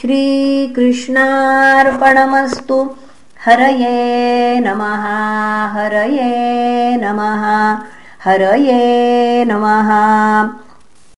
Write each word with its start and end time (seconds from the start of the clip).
श्रीकृष्णार्पणमस्तु। 0.00 2.78
हरये 3.44 3.98
नमः 4.64 5.04
हरये 5.74 6.30
नमः 7.02 7.44
हरये 8.24 8.80
नमः 9.50 9.90